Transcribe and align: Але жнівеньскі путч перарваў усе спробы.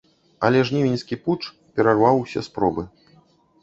Але 0.47 0.63
жнівеньскі 0.69 1.19
путч 1.27 1.39
перарваў 1.79 2.15
усе 2.27 2.47
спробы. 2.53 2.83